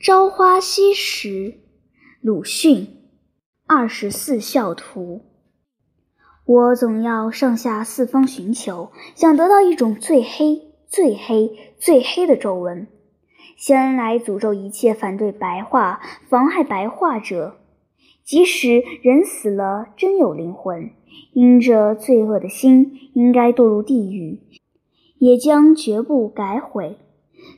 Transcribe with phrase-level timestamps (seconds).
[0.00, 1.54] 朝花夕拾，
[2.20, 2.86] 鲁迅。
[3.66, 5.22] 二十四孝图。
[6.46, 12.86] 我总要上下四方寻求，想得到一种最黑、最黑、最黑的皱纹，
[13.56, 17.56] 先来诅咒一切反对白话、妨害白话者。
[18.22, 20.92] 即使人死了，真有灵魂，
[21.32, 24.38] 因着罪恶的心，应该堕入地狱，
[25.18, 26.98] 也将绝不改悔。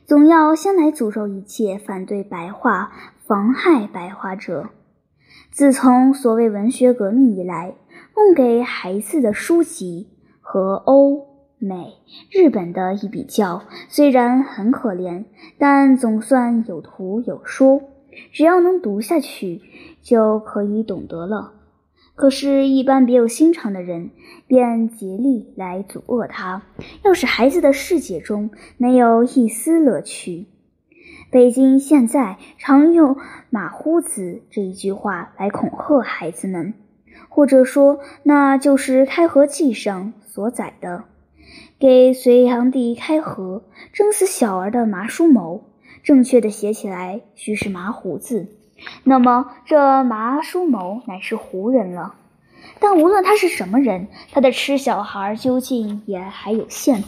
[0.05, 2.91] 总要先来诅咒一切反对白话、
[3.25, 4.69] 妨害白话者。
[5.51, 7.75] 自从所谓文学革命以来，
[8.13, 10.07] 供给孩子的书籍
[10.39, 11.95] 和欧美、
[12.31, 15.25] 日本的一比较，虽然很可怜，
[15.57, 17.81] 但总算有图有说，
[18.31, 19.61] 只要能读下去，
[20.01, 21.53] 就可以懂得了。
[22.21, 24.11] 可是，一般别有心肠的人
[24.45, 26.61] 便竭力来阻遏他，
[27.03, 30.45] 要使孩子的世界中没有一丝乐趣。
[31.31, 33.17] 北京现在常用
[33.49, 36.75] “马虎子”这一句话来恐吓孩子们，
[37.27, 41.05] 或者说，那就是开河记上所载的
[41.81, 45.63] “给隋炀帝开河，蒸死小儿的麻叔谋”。
[46.05, 48.45] 正确的写起来须是“马虎子”。
[49.03, 52.15] 那么，这麻叔谋乃是胡人了。
[52.79, 57.03] 但无论他是什么人，他的吃小孩究竟也还有限。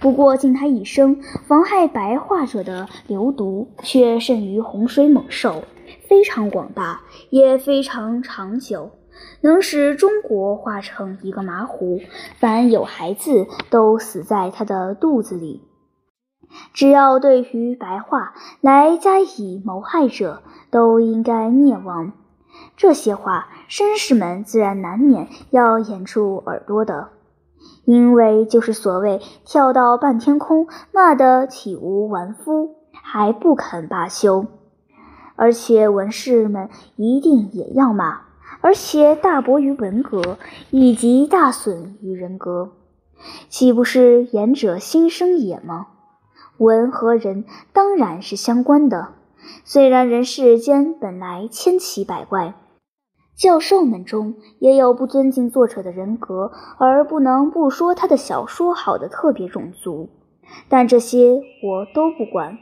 [0.00, 5.64] 不过，尽他一生，妨害白化者的流毒却甚于洪水猛兽，
[6.08, 8.90] 非常广大，也非常长久，
[9.40, 12.00] 能使中国化成一个麻湖，
[12.38, 15.62] 凡有孩子都死在他的肚子里。
[16.72, 22.12] 只要对于白话来加以谋害者，都应该灭亡。
[22.76, 27.10] 这些话，绅士们自然难免要掩住耳朵的，
[27.84, 34.46] 因为就是所谓跳到半天空，骂得体无完肤，还不肯罢休。
[35.36, 38.22] 而且文士们一定也要骂，
[38.60, 40.38] 而且大博于文格，
[40.70, 42.72] 以及大损于人格，
[43.48, 45.86] 岂不是言者心生也吗？
[46.58, 49.14] 文和人当然是相关的。
[49.64, 52.54] 虽然人世间本来千奇百怪，
[53.36, 60.10] 教授们中也有不尊敬作者的人格而不能不说他的小说好的特别种族，
[60.68, 62.58] 但这些我都不管，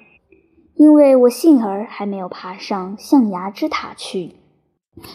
[0.75, 4.37] 因为我幸而还没有爬上象牙之塔去，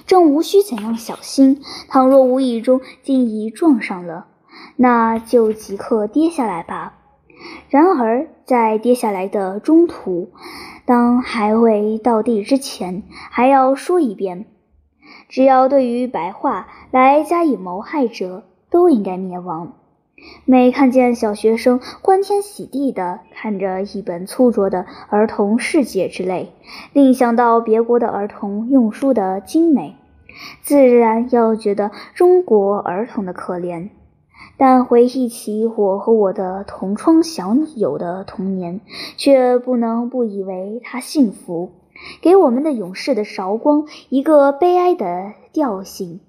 [0.07, 1.61] 正无需怎样小心。
[1.87, 4.27] 倘若无意中竟已撞上了，
[4.77, 6.97] 那就即刻跌下来吧。
[7.69, 10.29] 然而在跌下来的中途。
[10.85, 14.45] 当还未到地之前，还要说一遍：
[15.29, 19.73] 只要对于白话来加以谋害者，都应该灭亡。
[20.45, 26.51] 每看见小学生欢天喜地地看着一本粗拙的儿童世界之类，
[26.93, 29.95] 另想到别国的儿童用书的精美，
[30.61, 33.89] 自然要觉得中国儿童的可怜。
[34.63, 38.79] 但回忆起我和我的同窗小友的童年，
[39.17, 41.71] 却不能不以为他幸福，
[42.21, 46.19] 给我们的勇士的韶光一个悲哀的调性。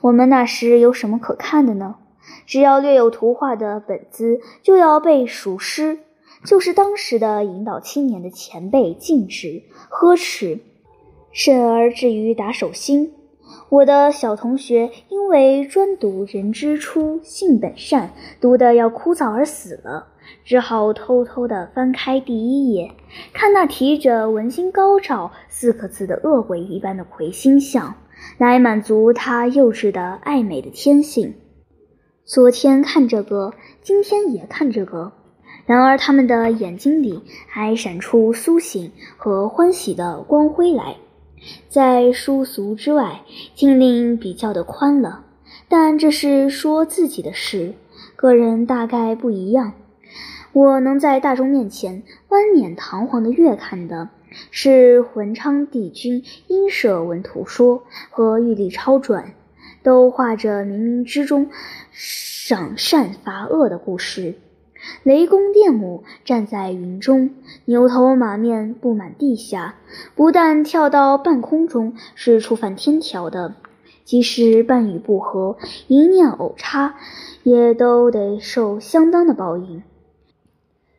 [0.00, 1.96] 我们那时有什么可看的呢？
[2.46, 5.98] 只要略有图画的本子，就要被熟诗，
[6.44, 10.60] 就是当时的引导青年的前辈禁止呵斥，
[11.32, 13.12] 甚而至于打手心。
[13.72, 20.08] 我的小同学因为专读“人之初，性本善”，读得要枯燥而死了，
[20.44, 22.92] 只好偷偷地翻开第一页，
[23.32, 27.94] 看那提着“文心高照”四个字的恶鬼一般的魁星像，
[28.36, 31.34] 来满足他幼稚的爱美的天性。
[32.26, 35.12] 昨天看这个，今天也看这个，
[35.64, 40.96] 然而他们的眼睛里还闪出苏醒和欢喜的光辉来。
[41.68, 43.22] 在书俗之外，
[43.54, 45.24] 禁令比较的宽了，
[45.68, 47.74] 但这是说自己的事，
[48.16, 49.72] 个人大概不一样。
[50.52, 54.10] 我能在大众面前冠冕堂皇的阅看的，
[54.50, 59.34] 是文昌帝君因舍文图说和玉历超转，
[59.82, 61.48] 都画着冥冥之中
[61.90, 64.34] 赏善罚恶的故事。
[65.02, 67.30] 雷公电母站在云中，
[67.64, 69.76] 牛头马面布满地下，
[70.14, 73.54] 不但跳到半空中是触犯天条的，
[74.04, 75.56] 即使半语不合，
[75.88, 76.96] 一念偶差，
[77.42, 79.82] 也都得受相当的报应。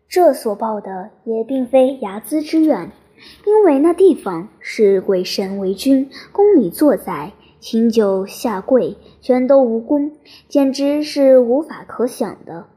[0.08, 2.92] 这所报的也并非睚眦之怨，
[3.46, 10.12] 因为那地方是鬼神为君，宫里坐宰，清酒下跪，全都无功，
[10.48, 12.68] 简直是无法可想的。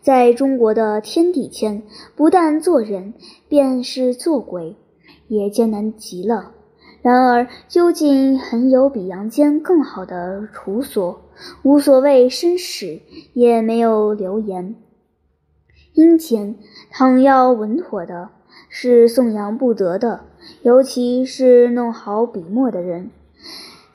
[0.00, 1.82] 在中国的天地间，
[2.16, 3.14] 不但做人，
[3.48, 4.76] 便是做鬼，
[5.28, 6.52] 也艰难极了。
[7.00, 11.22] 然而，究竟很有比阳间更好的处所，
[11.62, 13.00] 无所谓生死，
[13.34, 14.74] 也没有流言。
[15.94, 16.56] 阴间
[16.90, 18.30] 倘要稳妥的，
[18.68, 20.24] 是颂扬不得的，
[20.62, 23.10] 尤其是弄好笔墨的人。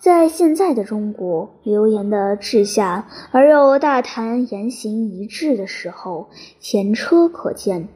[0.03, 6.27] 在现在的中国，流言的治下，而又大谈言行一致的时候，
[6.59, 7.87] 前车可鉴。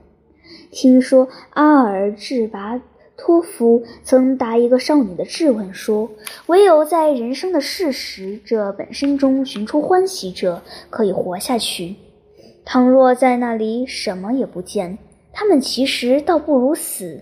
[0.71, 2.81] 听说阿尔智拔
[3.17, 6.09] 托夫曾答一个少女的质问说
[6.47, 11.97] ：“唯有在人生的事实这本身中寻出欢喜者，可以活下去。
[12.63, 14.97] 倘若在那里什么也不见，
[15.33, 17.21] 他们其实倒不如死。”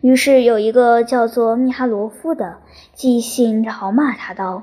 [0.00, 2.58] 于是有一个叫做密哈罗夫的
[2.94, 4.62] 寄信嘲骂他道：“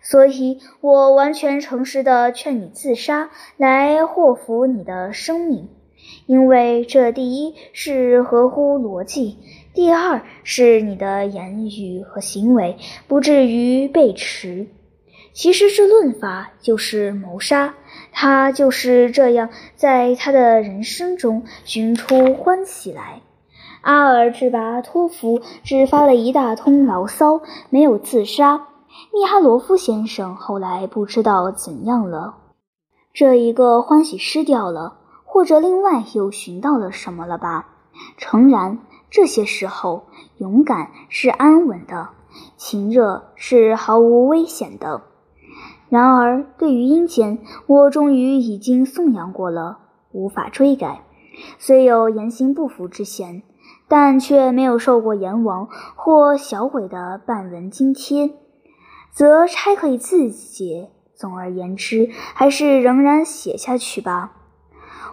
[0.00, 5.68] 所以我完全诚实的劝你自杀，来祸福你的生命，
[6.26, 9.38] 因为这第一是合乎逻辑，
[9.74, 12.76] 第二是你的言语和行为
[13.08, 14.68] 不至于被持。
[15.32, 17.74] 其实这论法就是谋杀，
[18.12, 23.20] 他就是这样在他的人生中寻出欢喜来。”
[23.84, 28.68] 阿尔智巴托夫只发了一大通牢骚，没有自杀。
[29.12, 32.36] 密哈罗夫先生后来不知道怎样了，
[33.12, 37.66] 这一个欢喜失掉了，或者另外又寻到了什么了吧？
[38.16, 38.78] 诚然，
[39.10, 40.04] 这些时候，
[40.38, 42.08] 勇敢是安稳的，
[42.56, 45.02] 情热是毫无危险的。
[45.90, 49.76] 然而，对于阴间，我终于已经颂扬过了，
[50.12, 51.04] 无法追改，
[51.58, 53.42] 虽有言行不符之嫌。
[53.86, 58.30] 但却没有受过阎王或小鬼的半文津贴，
[59.12, 60.90] 则差可以自解。
[61.14, 64.32] 总而言之，还是仍然写下去吧。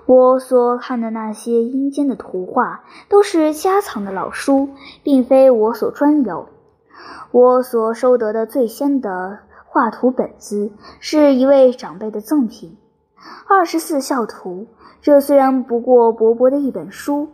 [0.07, 4.69] 我所看的那些阴间的图画，都是家藏的老书，
[5.03, 6.49] 并非我所专有。
[7.31, 12.77] 我所收得的最先的画图本子，是一位长辈的赠品，
[13.47, 14.67] 《二十四孝图》。
[15.01, 17.29] 这虽然不过薄薄的一本书。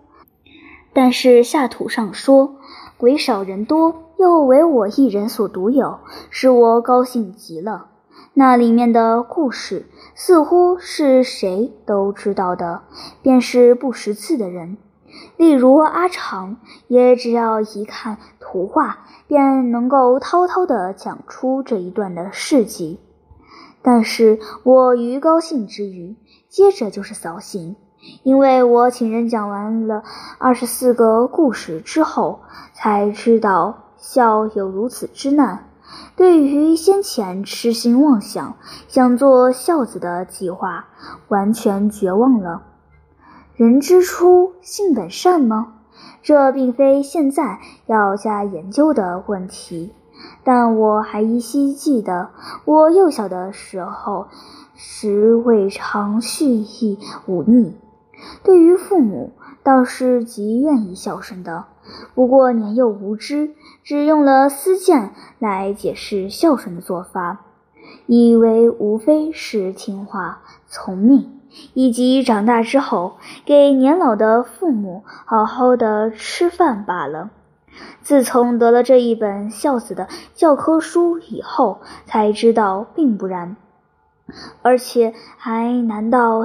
[0.98, 2.56] 但是下图上说，
[2.98, 6.00] 鬼少人多，又唯我一人所独有，
[6.32, 7.90] 使我高兴极了。
[8.34, 9.86] 那里面的故事
[10.16, 12.82] 似乎是谁都知道的，
[13.22, 14.80] 便是不识字的人，
[15.38, 16.58] 例如阿长，
[16.88, 23.00] 也只要一看图画，便能够滔滔地讲出这一段的事迹。
[23.84, 26.16] 但是我于高兴之余，
[26.50, 27.76] 接着就是扫兴。
[28.24, 30.04] 因为我请人讲完了
[30.38, 32.40] 二十四个故事之后，
[32.74, 35.70] 才知道孝有如此之难。
[36.16, 38.58] 对于先前痴心妄想
[38.88, 40.88] 想做孝子的计划，
[41.28, 42.64] 完全绝望了。
[43.56, 45.74] 人之初，性本善吗？
[46.22, 49.94] 这并非现在要加研究的问题。
[50.44, 52.30] 但我还依稀记得，
[52.66, 54.28] 我幼小的时候
[54.76, 57.78] 时未尝蓄意忤逆。
[58.44, 59.34] 对于父母，
[59.64, 61.66] 倒是极愿意孝顺的。
[62.14, 63.54] 不过年幼无知，
[63.84, 67.46] 只用了私谏来解释孝顺的做法，
[68.06, 71.40] 以为无非是听话从命，
[71.74, 77.30] 以及长大之后给年老的父母好好的吃饭罢了。
[78.02, 83.56] 自从得了这一本孝子的教科书以后，才知道并不然，
[84.62, 86.42] 而且还难道？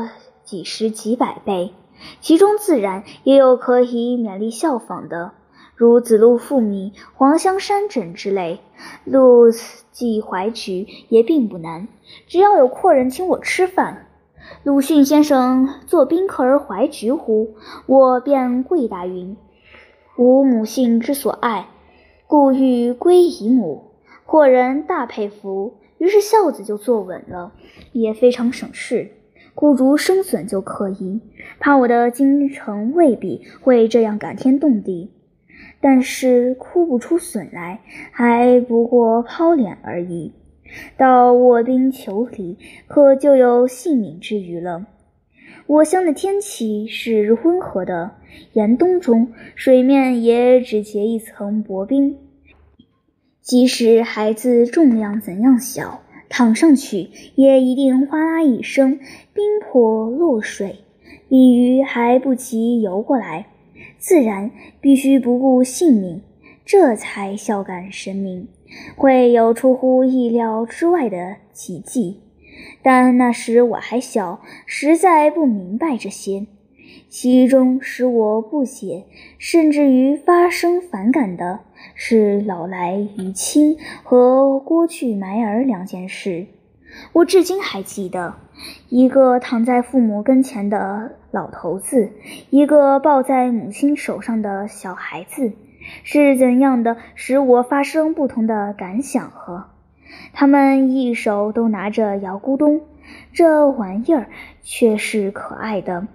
[0.52, 1.73] 几十几百倍，
[2.21, 5.32] 其中自然也有可以勉励效仿的，
[5.75, 8.61] 如子路父米、黄香山枕之类。
[9.06, 9.47] 路
[9.92, 11.88] 寄怀举也并不难，
[12.26, 14.09] 只要有阔人请我吃饭。
[14.62, 17.54] 鲁迅先生作宾客而怀菊乎？
[17.87, 19.38] 我便跪答云：
[20.18, 21.71] 吾母性之所爱，
[22.26, 23.85] 故欲归姨母。
[24.26, 27.52] 阔人大佩服，于是孝子就坐稳了，
[27.92, 29.12] 也非常省事。
[29.54, 31.21] 故竹生损就可以，
[31.61, 35.11] 怕我的京城未必会这样感天动地，
[35.80, 37.80] 但是哭不出损来，
[38.11, 40.32] 还不过抛脸而已。
[40.97, 42.56] 到卧冰求鲤，
[42.88, 44.87] 可就有性命之余了。
[45.66, 48.12] 我乡的天气是温和的，
[48.54, 52.16] 严冬中水面也只结一层薄冰，
[53.42, 56.00] 即使孩子重量怎样小。
[56.33, 58.99] 躺上去也一定哗啦一声，
[59.35, 60.77] 冰破落水，
[61.29, 63.49] 鲤鱼还不及游过来，
[63.99, 66.23] 自然必须不顾性命，
[66.65, 68.49] 这才孝感神明，
[68.97, 72.23] 会有出乎意料之外的奇迹。
[72.83, 76.47] 但那时我还小，实在不明白这些，
[77.11, 79.05] 其中使我不解，
[79.37, 81.61] 甚至于发生反感的
[81.95, 86.47] 是老来于亲和郭去埋儿两件事。
[87.12, 88.35] 我至今还记得，
[88.89, 92.12] 一个躺在父母跟前的老头子，
[92.51, 95.53] 一个抱在母亲手上的小孩子，
[96.05, 99.65] 是怎样的使我发生不同的感想和。
[100.35, 102.83] 他们一手都拿着摇咕咚，
[103.33, 104.29] 这玩意儿
[104.62, 106.07] 却是可爱的。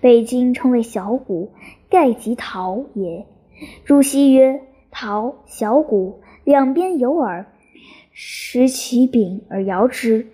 [0.00, 1.52] 北京称为小鼓，
[1.90, 3.26] 盖即陶也。
[3.84, 4.62] 朱熹曰
[4.98, 7.44] ：“陶小鼓，两边有耳，
[8.14, 10.28] 持其柄而摇之，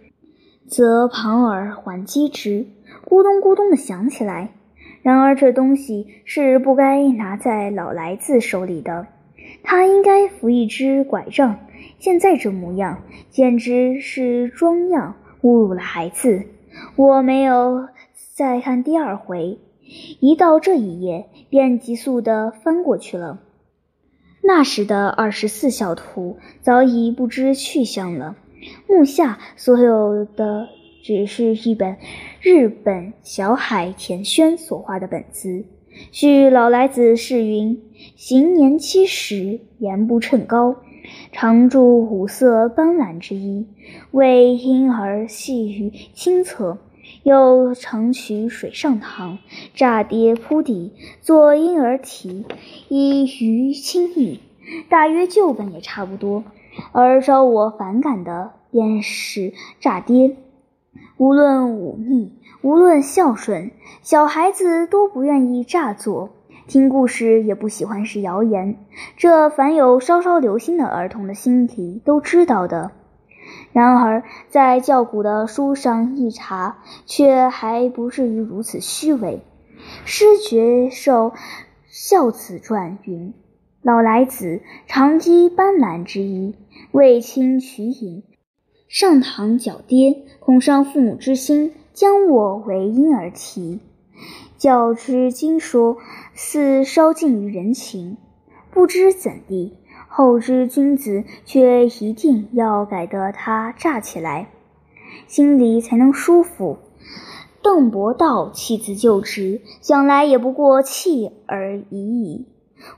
[0.68, 2.66] 则旁耳缓击之，
[3.04, 4.52] 咕咚咕咚的响起来。
[5.02, 9.08] 然而这东西是不该拿在老来子手里的，
[9.64, 11.58] 他应该扶一只拐杖。”
[11.98, 16.44] 现在这模样，简直是装样，侮辱了孩子。
[16.94, 17.88] 我没有
[18.36, 19.58] 再看第二回，
[20.20, 23.40] 一到这一页，便急速地翻过去了。
[24.44, 28.36] 那时的二十四孝图早已不知去向了，
[28.88, 30.68] 目下所有的
[31.02, 31.96] 只是一本
[32.40, 35.64] 日本小海田轩所画的本子。
[36.10, 37.80] 据老来子是云：
[38.16, 40.76] 行年七十，言不称高。
[41.32, 43.66] 常著五色斑斓之衣，
[44.12, 46.78] 为婴儿系于亲侧；
[47.22, 49.38] 又常取水上堂，
[49.74, 52.44] 炸跌铺底，作婴儿啼，
[52.88, 54.40] 以娱亲昵。
[54.88, 56.44] 大约旧本也差不多，
[56.92, 60.36] 而招我反感的便是炸跌。
[61.16, 63.70] 无论忤逆，无论孝顺，
[64.02, 66.30] 小孩子都不愿意诈作。
[66.68, 68.76] 听故事也不喜欢是谣言，
[69.16, 72.92] 这凡有稍稍留心的儿童的心理都知道的。
[73.72, 79.42] 然而在教古的书上一查，却还不至于如此虚伪。
[80.04, 81.30] 诗绝受
[81.88, 83.34] 《孝子传》云
[83.82, 86.54] ：“老来子常积斑斓之衣，
[86.92, 88.22] 为亲取饮，
[88.88, 93.80] 上堂脚跌，恐伤父母之心，将我为婴儿啼。”
[94.56, 95.96] 教之今说，
[96.34, 98.18] 似稍近于人情。
[98.70, 99.76] 不知怎地，
[100.14, 104.48] 后之君子却一定要改得他炸起来，
[105.26, 106.76] 心里才能舒服。
[107.62, 112.46] 邓伯道弃子就职，想来也不过弃而已矣。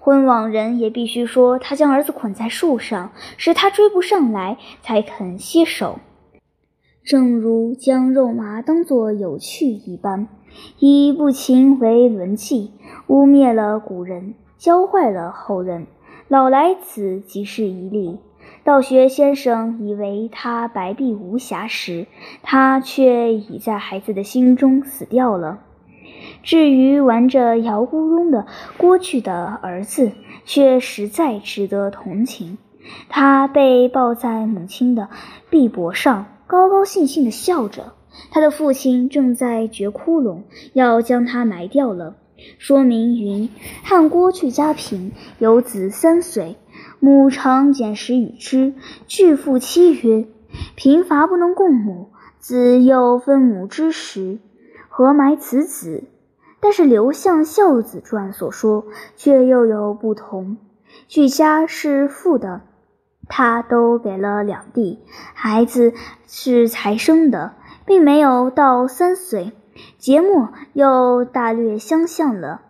[0.00, 6.00] 婚往人也必须说他将儿子捆在树上，使他追不上来，才肯歇手。
[7.04, 10.26] 正如将肉麻当作有趣一般。
[10.80, 12.72] 以不勤为伦纪，
[13.06, 15.86] 污蔑了古人，教坏了后人。
[16.28, 18.18] 老来子即是一例。
[18.64, 22.06] 道学先生以为他白璧无瑕时，
[22.42, 25.60] 他却已在孩子的心中死掉了。
[26.42, 28.46] 至于玩着摇咕咚的
[28.78, 30.12] 郭去的儿子，
[30.46, 32.56] 却实在值得同情。
[33.08, 35.08] 他被抱在母亲的
[35.50, 37.92] 臂膊上，高高兴兴地笑着。
[38.30, 42.16] 他的父亲正在掘窟窿，要将他埋掉了。
[42.58, 43.48] 说明云：
[43.82, 46.56] 汉郭去家贫，有子三岁，
[47.00, 48.74] 母常捡食与之。
[49.06, 50.26] 巨父妻曰：
[50.74, 54.38] 贫乏不能供母，子又分母之食，
[54.88, 56.04] 何埋此子？
[56.60, 58.86] 但是刘向《孝子传》所说，
[59.16, 60.56] 却又有不同。
[61.08, 62.62] 巨家是富的，
[63.28, 65.00] 他都给了两地，
[65.34, 65.92] 孩子
[66.26, 67.54] 是才生的。
[67.86, 69.52] 并没有到三岁，
[69.98, 72.62] 节目又大略相像了。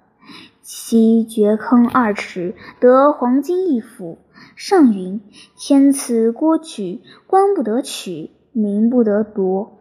[0.62, 4.18] 其掘坑二尺，得黄金一斧。
[4.56, 5.20] 上云：
[5.56, 9.78] 天赐郭举，官不得取，民不得夺。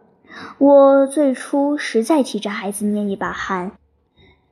[0.58, 3.72] 我最初实在替这孩子捏一把汗，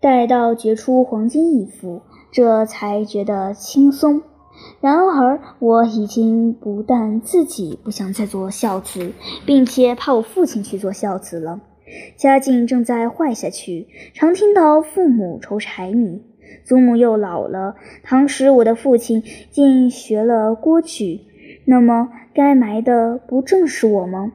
[0.01, 4.23] 待到掘出黄金一斧，这才觉得轻松。
[4.81, 9.13] 然而，我已经不但自己不想再做孝子，
[9.45, 11.61] 并且怕我父亲去做孝子了。
[12.17, 16.23] 家境正在坏下去，常听到父母愁柴米，
[16.65, 17.77] 祖母又老了。
[18.09, 21.21] 当时我的父亲竟学了郭曲，
[21.65, 24.33] 那么该埋的不正是我吗？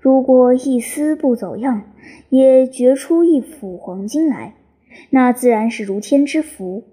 [0.00, 1.82] 如果一丝不走样，
[2.28, 4.54] 也掘出一斧黄金来，
[5.10, 6.84] 那自然是如天之福。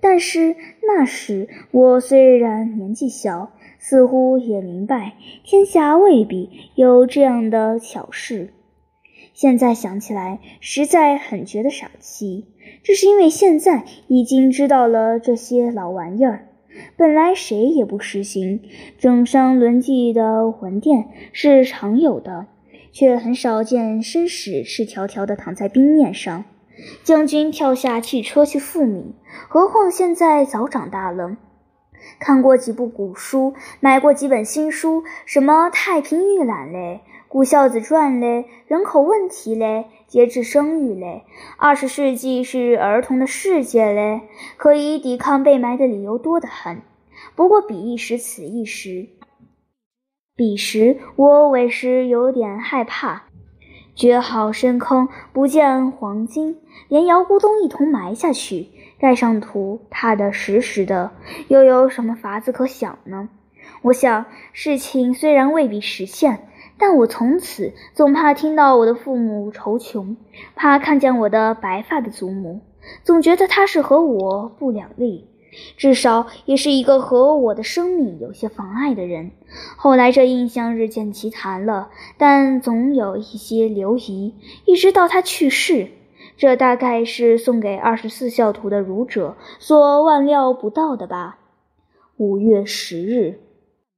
[0.00, 0.54] 但是
[0.86, 8.52] 那时我虽然年纪小，似乎也明白天下未必有这样的巧事。
[9.32, 12.46] 现在想起来，实在很觉得傻气。
[12.82, 16.48] 这是因为现在已经知道了这些老玩意儿。
[16.96, 18.62] 本来谁也不实行，
[18.98, 22.46] 整伤轮记的魂殿是常有的，
[22.92, 26.44] 却很少见生死赤条条的躺在冰面上。
[27.04, 29.14] 将军跳下汽车去赴米，
[29.48, 31.36] 何况现在早长大了。
[32.18, 37.00] 看过几部古书，买过几本新书，什么《太平御览》嘞，
[37.32, 41.24] 《古孝子传》嘞，《人口问题》嘞，《节制生育》嘞，
[41.56, 44.20] 《二十世纪是儿童的世界》嘞，
[44.58, 46.82] 可以抵抗被埋的理由多得很。
[47.34, 49.08] 不过彼一时，此一时。
[50.36, 53.22] 彼时我委实有点害怕。
[53.94, 56.58] 掘好深坑，不见黄金，
[56.88, 61.12] 连姚咕咚一同埋下去，盖上土，踏得实实的，
[61.48, 63.30] 又有什么法子可想呢？
[63.80, 66.46] 我想，事情虽然未必实现，
[66.82, 70.16] 但我从此总怕听到我的父母愁穷，
[70.56, 72.60] 怕看见我的白发的祖母，
[73.04, 75.28] 总觉得他是和我不两立。
[75.76, 79.30] 至少也是一个和我的生命有些妨碍的人。
[79.76, 84.34] 后来这印象日渐奇谈了，但总有一些留遗，
[84.64, 85.86] 一直到他去世。
[86.36, 91.38] 这大概是送给二十四孝图的儒者所万料不到的吧。
[92.16, 93.38] 五月十日。